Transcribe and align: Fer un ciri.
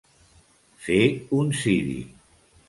Fer 0.85 0.97
un 1.41 1.53
ciri. 1.61 2.01